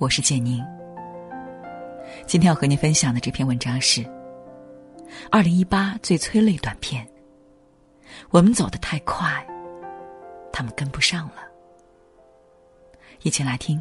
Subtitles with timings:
[0.00, 0.64] 我是建宁。
[2.26, 4.00] 今天要和您分享的这篇文章是
[5.30, 7.04] 《二零一八最催泪短片》。
[8.30, 9.46] 我们走得太快，
[10.50, 11.34] 他们跟不上了。
[13.24, 13.78] 一起来听。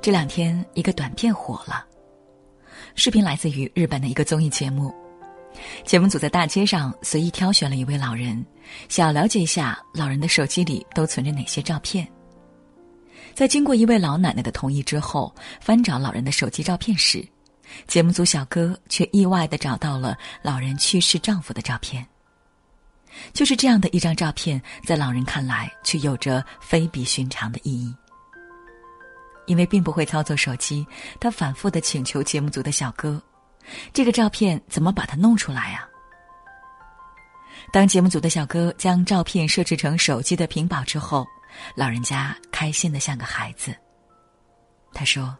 [0.00, 1.84] 这两天，一个短片火了。
[2.94, 4.94] 视频来自于日本的一个综艺节目。
[5.86, 8.44] 节目组在大街上随意挑选了一位老人，
[8.88, 12.06] 想要了解一下老人的手机里都存着哪些照片。
[13.34, 17.24] 在经过一位老奶奶的同意之后，翻找老人的手机照片时，
[17.86, 22.04] 节目组小哥却意外的找到了老人去世丈夫的照片。
[23.32, 27.94] 就是这样的一张照片，在老人看来却有着非比寻常的意义。
[29.46, 30.84] 因为并不会操作手机，
[31.20, 33.22] 他反复的请求节目组的小哥。
[33.92, 35.88] 这个照片怎么把它弄出来啊？
[37.72, 41.26] 当节目组的小哥将照片设置成手机的屏保之后，
[41.74, 43.74] 老人家开心的像个孩子。
[44.92, 45.36] 他说：“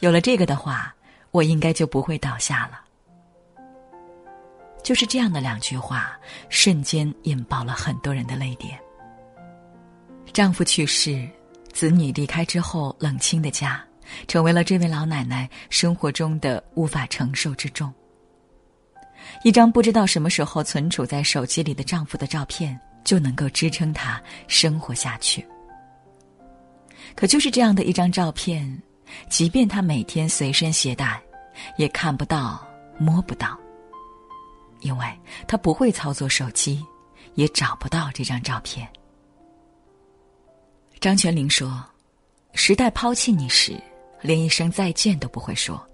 [0.00, 0.94] 有了这个的话，
[1.30, 2.80] 我应该就不会倒下了。”
[4.84, 8.78] 就是这样的两句话，瞬间引爆了很多人的泪点。
[10.32, 11.28] 丈夫去世，
[11.72, 13.82] 子女离开之后，冷清的家。
[14.26, 17.92] 成为了这位老奶奶生活中的无法承受之重。
[19.44, 25.46] 一张不知道什么时候存储在手机里的丈夫的照片，就能够支撑她生活下去。
[27.14, 28.82] 可就是这样的一张照片，
[29.28, 31.22] 即便她每天随身携带，
[31.76, 32.66] 也看不到、
[32.98, 33.56] 摸不到，
[34.80, 35.06] 因为
[35.46, 36.84] 她不会操作手机，
[37.34, 38.88] 也找不到这张照片。
[41.00, 41.84] 张泉灵说
[42.54, 43.80] ：“时代抛弃你时。”
[44.22, 45.84] 连一声再见都不会说。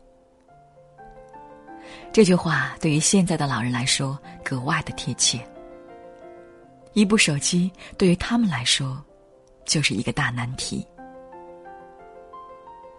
[2.13, 5.41] 这句话对于现在的老人来说格外的贴切。
[6.95, 9.03] 一部手机对于他们来说，
[9.65, 10.87] 就是一个大难题。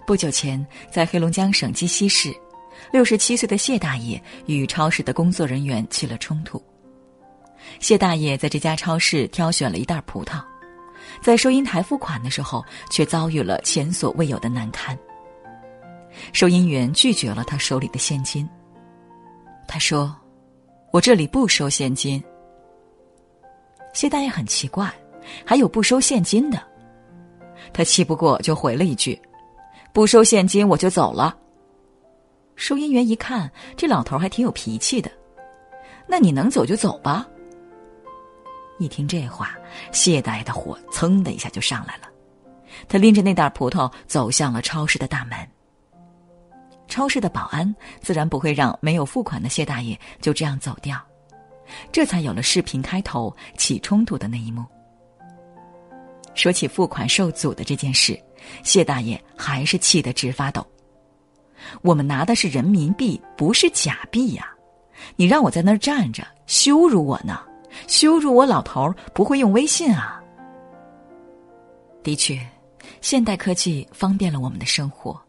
[0.05, 2.33] 不久前，在黑龙江省鸡西市，
[2.91, 6.63] 六十七岁的谢大爷与超市的工作人员起了冲突。
[7.79, 10.41] 谢大爷在这家超市挑选了一袋葡萄，
[11.21, 14.97] 在收银台付款的时候，却遭遇了前所未有的难堪。
[16.33, 18.47] 收银员拒绝了他手里的现金。
[19.67, 20.15] 他说
[20.91, 22.23] ：“我这里不收现金。”
[23.93, 24.91] 谢大爷很奇怪，
[25.45, 26.61] 还有不收现金的。
[27.73, 29.19] 他气不过，就回了一句
[29.93, 31.37] ：“不收现金，我就走了。”
[32.55, 35.09] 收银员一看，这老头还挺有脾气的，
[36.07, 37.27] 那你能走就走吧。
[38.79, 39.57] 一听这话，
[39.91, 42.03] 谢大爷的火噌的一下就上来了。
[42.87, 45.37] 他拎着那袋葡萄走向了超市的大门。
[46.89, 50.99] 超市的保安自然不会让没有付款的谢大爷就这样走掉，
[51.91, 54.65] 这才有了视频开头起冲突的那一幕。
[56.35, 58.19] 说起付款受阻的这件事，
[58.63, 60.65] 谢大爷还是气得直发抖。
[61.81, 64.49] 我们拿的是人民币，不是假币呀！
[65.15, 67.41] 你让我在那儿站着，羞辱我呢？
[67.87, 70.21] 羞辱我老头不会用微信啊？
[72.01, 72.39] 的确，
[73.01, 75.21] 现代科技方便了我们的生活。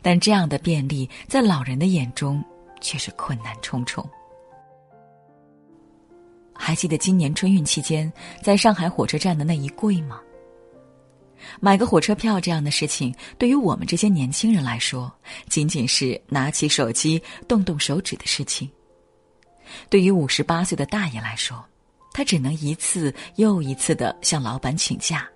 [0.00, 2.42] 但这样的便利，在老人的眼中
[2.80, 4.08] 却是困难重重。
[6.54, 8.12] 还记得今年春运期间，
[8.42, 10.20] 在上海火车站的那一跪吗？
[11.58, 15.12] 买个火车票这样的事情，对于我们这些年轻人来说，
[15.48, 18.70] 仅仅是拿起手机动动手指的事情。
[19.88, 21.64] 对于五十八岁的大爷来说，
[22.12, 25.28] 他只能一次又一次的向老板请假，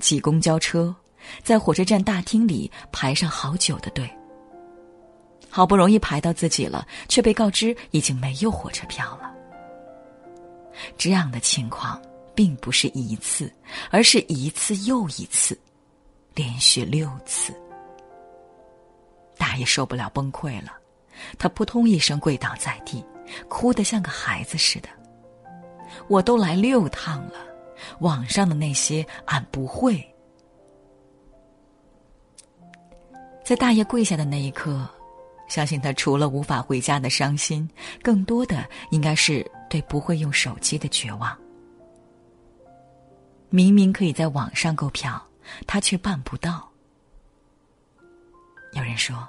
[0.00, 0.94] 挤公交车。
[1.42, 4.08] 在火车站大厅里排上好久的队，
[5.48, 9.32] 好不容易排到自己了，却被告知已经没有火车票了。
[10.98, 12.00] 这样的情况
[12.34, 13.52] 并不是一次，
[13.90, 15.58] 而是一次又一次，
[16.34, 17.54] 连续六次。
[19.38, 20.72] 大爷受不了，崩溃了，
[21.38, 23.04] 他扑通一声跪倒在地，
[23.48, 24.88] 哭得像个孩子似的。
[26.08, 27.34] 我都来六趟了，
[28.00, 30.04] 网上的那些俺不会。
[33.44, 34.88] 在大爷跪下的那一刻，
[35.48, 37.68] 相信他除了无法回家的伤心，
[38.02, 41.36] 更多的应该是对不会用手机的绝望。
[43.50, 45.22] 明明可以在网上购票，
[45.66, 46.66] 他却办不到。
[48.72, 49.28] 有人说，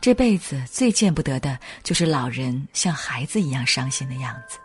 [0.00, 4.58] 这辈子最见不得的就是老人像孩子一样伤心的样子。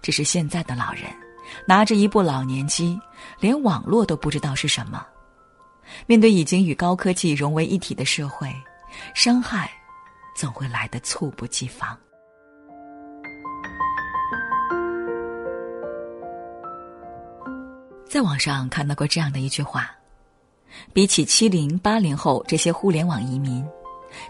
[0.00, 1.04] 只是现在的老人，
[1.68, 2.98] 拿着一部老年机，
[3.38, 5.06] 连网络都不知道是什么。
[6.06, 8.52] 面对已经与高科技融为一体的社会，
[9.14, 9.70] 伤害
[10.34, 11.96] 总会来得猝不及防。
[18.08, 19.90] 在网上看到过这样的一句话：
[20.92, 23.66] 比起七零八零后这些互联网移民，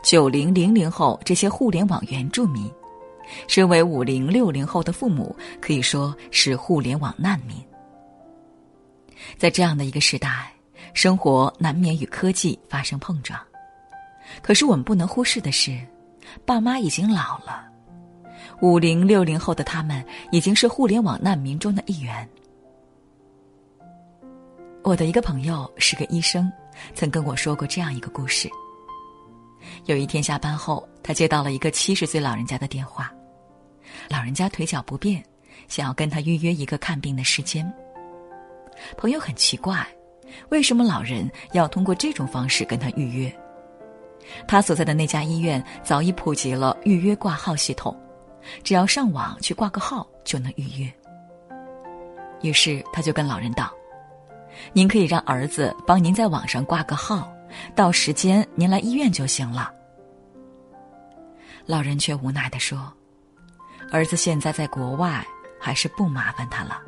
[0.02, 2.68] 九零零零后这些互联网原住民，
[3.46, 7.56] 身为五零六零后的父母可以说是互联网难民。
[9.36, 10.52] 在这样的一个时代，
[10.96, 13.38] 生活难免与科技发生碰撞。
[14.40, 15.78] 可是我们不能忽视的是，
[16.46, 17.68] 爸妈已经老了，
[18.62, 20.02] 五零六零后的他们
[20.32, 22.26] 已经是互联网难民中的一员。
[24.82, 26.50] 我的一个朋友是个医生，
[26.94, 28.48] 曾跟我说过这样一个故事。
[29.84, 33.12] 有一天下班后，他接到了一个七十岁老人家的电话，
[34.08, 35.22] 老人家腿脚不便，
[35.68, 37.70] 想要跟他预约一个看病的时间。
[38.96, 39.86] 朋友很奇怪，
[40.48, 43.32] 为什么老人要通过这种方式跟他预约？
[44.46, 47.96] 他所在的那家医院早已普及了预约挂号系统，
[48.64, 50.92] 只要上网去挂个号就能预约。
[52.42, 53.72] 于是他就跟老人道
[54.74, 57.32] ：“您可以让儿子帮您在网上挂个号，
[57.74, 59.72] 到时间您来医院就行了。”
[61.64, 62.92] 老人却无奈地说
[63.92, 65.24] ：“儿子现在在国外，
[65.60, 66.80] 还是不麻烦他了。”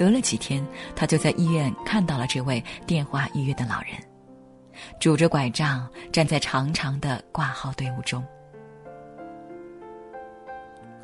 [0.00, 0.66] 隔了几天，
[0.96, 3.90] 他就在医院看到了这位电话预约的老人，
[4.98, 8.24] 拄着拐杖站在长长的挂号队伍中。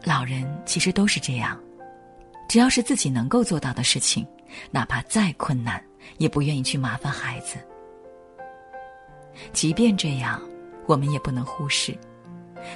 [0.03, 1.61] 老人其实都是这样，
[2.49, 4.27] 只要是自己能够做到的事情，
[4.71, 5.79] 哪怕再困难，
[6.17, 7.59] 也不愿意去麻烦孩子。
[9.53, 10.41] 即便这样，
[10.87, 11.95] 我们也不能忽视，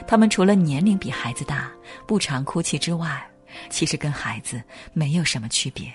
[0.06, 1.72] 他们除了年龄比孩子大、
[2.06, 3.26] 不常哭泣之外，
[3.70, 4.62] 其实跟孩子
[4.93, 5.90] 没有什么区别。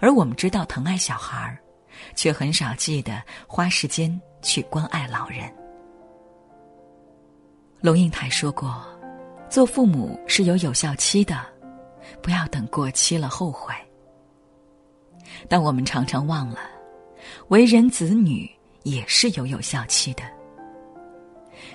[0.00, 1.58] 而我们知道疼爱小孩，
[2.14, 5.52] 却很少记得花时间去关爱老人。
[7.80, 8.84] 龙应台说过
[9.48, 11.44] ：“做父母是有有效期的，
[12.22, 13.74] 不要等过期了后悔。”
[15.48, 16.58] 但我们常常忘了，
[17.48, 18.50] 为人子女
[18.82, 20.22] 也是有有效期的。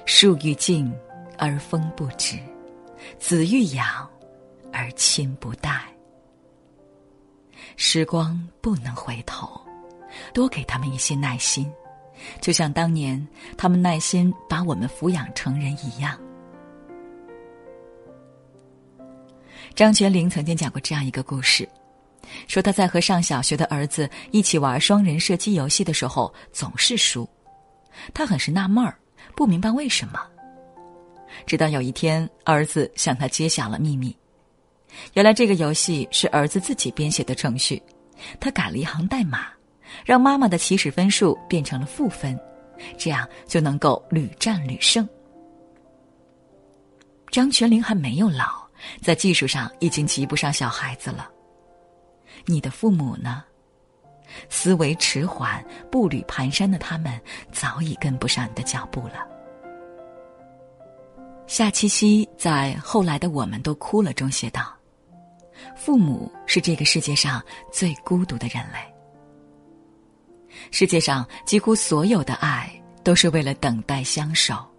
[0.06, 0.92] 树欲静
[1.38, 2.38] 而风不止，
[3.20, 4.10] 子欲养
[4.74, 5.91] 而亲不待。
[7.84, 9.60] 时光不能回头，
[10.36, 11.68] 多给他们一些耐心，
[12.40, 16.16] 就像当年他们耐心把我们抚养成人一样。
[19.74, 21.68] 张泉灵曾经讲过这样一个故事，
[22.48, 27.28] 说他在和上小学的儿子一起玩双人射击游戏的时候总是输，
[28.14, 28.96] 他很是纳闷儿，
[29.36, 30.22] 不明白为什么。
[31.48, 34.16] 直到有一天，儿子向他揭晓了秘密。
[35.14, 37.82] 原来这个游戏是儿子自己编写的程序，
[38.40, 39.48] 他改了一行代码，
[40.06, 42.40] 让妈妈的起始分数变成了负分，
[42.98, 45.08] 这样就能够屡战屡胜。
[47.30, 48.68] 张泉灵还没有老，
[49.02, 51.30] 在技术上已经及不上小孩子了。
[52.46, 53.44] 你的父母呢？
[54.50, 57.20] 思维迟缓、步履蹒跚的他们，
[57.52, 59.28] 早已跟不上你的脚步了。
[61.48, 64.74] 夏七夕在《后来的我们都哭了》中写道。
[65.76, 68.80] 父母是这个世界上最孤独的人类。
[70.70, 72.72] 世界上几乎所有的爱
[73.04, 74.70] 都是为了等待相守，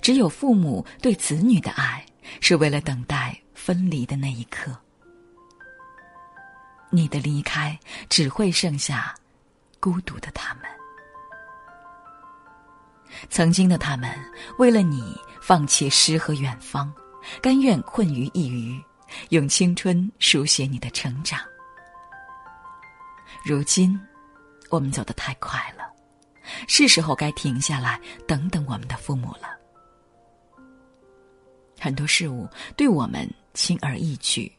[0.00, 2.04] 只有父母对子女的爱
[2.40, 4.76] 是为了等待分离的那一刻。
[6.90, 9.14] 你的离开只会剩下
[9.80, 10.62] 孤独的他们。
[13.30, 14.10] 曾经的他们
[14.58, 16.92] 为了你放弃诗和远方，
[17.40, 18.84] 甘愿困于一隅。
[19.30, 21.40] 用青春书写你的成长。
[23.44, 23.98] 如今，
[24.70, 25.84] 我们走得太快了，
[26.66, 29.58] 是时候该停下来，等等我们的父母了。
[31.78, 34.50] 很多事物对我们轻而易举，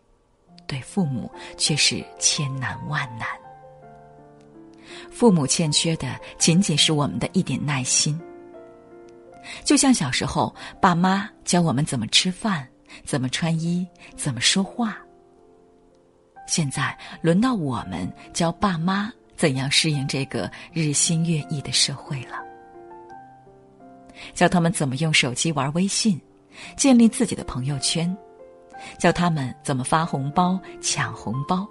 [0.67, 3.27] 对父母却是千难万难。
[5.11, 8.19] 父母欠缺的仅仅是我们的一点耐心。
[9.63, 12.67] 就像小时候，爸妈教我们怎么吃饭。
[13.03, 13.85] 怎么穿衣，
[14.15, 14.97] 怎么说话。
[16.47, 22.39] 现在轮到我们教爸妈怎样适应这个日新月异的社会了。
[24.33, 26.21] 教他们怎么用手机玩微信，
[26.77, 28.15] 建立自己的朋友圈；
[28.99, 31.67] 教他们怎么发红包、抢红包，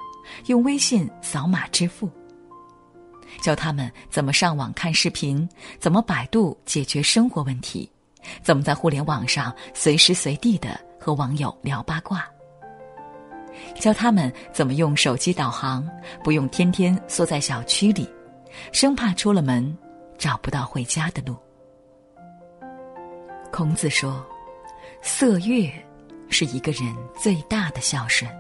[0.47, 2.09] 用微信扫码支付；
[3.40, 7.88] 教他们怎么上网看视频，怎么百度解决生活问题，
[8.43, 10.78] 怎么在互联网上随时随地的。
[11.04, 12.26] 和网友聊八卦，
[13.78, 15.87] 教他们怎么用手机导航，
[16.23, 18.08] 不用天天缩在小区里，
[18.73, 19.76] 生怕出了门
[20.16, 21.37] 找不到回家的路。
[23.52, 24.25] 孔子说
[25.02, 25.70] ：“色月
[26.30, 28.30] 是一个人最大的孝顺。”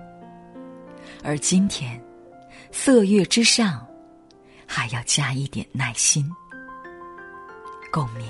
[1.22, 2.02] 而今天，
[2.72, 3.86] 色月之上，
[4.66, 6.26] 还要加一点耐心。
[7.92, 8.24] 共勉。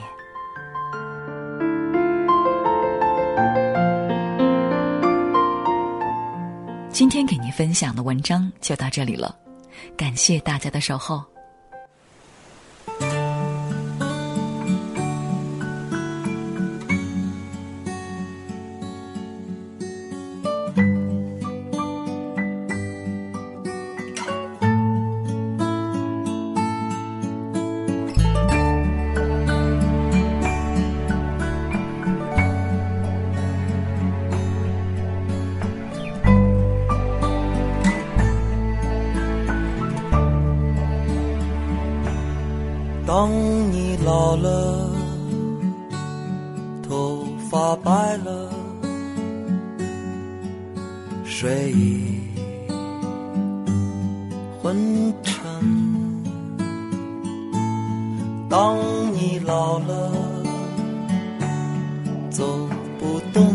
[6.95, 9.37] 今天给您分享的文章就到这里了，
[9.97, 11.34] 感谢大家的守候。
[43.27, 43.33] 当
[43.73, 44.87] 你老了，
[46.87, 48.51] 头发白了，
[51.25, 52.21] 睡意
[54.61, 54.77] 昏
[55.23, 55.43] 沉。
[58.51, 58.77] 当
[59.15, 60.13] 你老了，
[62.29, 62.45] 走
[62.99, 63.55] 不动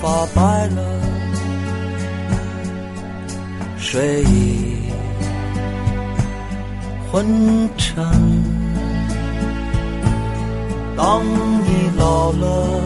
[0.00, 0.80] 发白了，
[3.76, 4.82] 睡意
[7.10, 7.26] 昏
[7.76, 8.04] 沉。
[10.96, 12.80] 当你老了，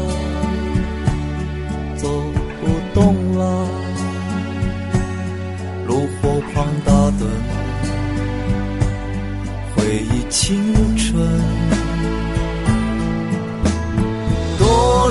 [1.97, 2.09] 走
[2.61, 3.69] 不动了，
[5.87, 7.27] 炉火旁打盹，
[9.75, 10.92] 回忆青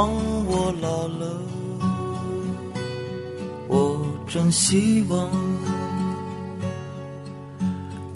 [0.00, 0.08] 当
[0.46, 1.42] 我老了，
[3.68, 5.28] 我真希望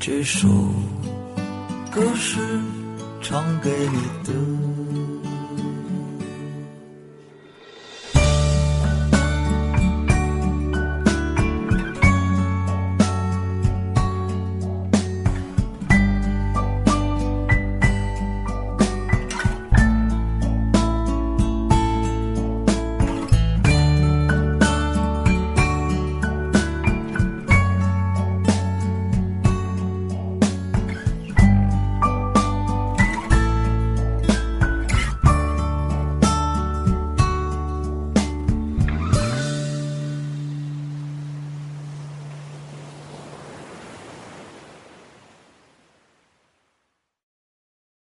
[0.00, 0.48] 这首
[1.92, 2.40] 歌是
[3.20, 4.32] 唱给你的。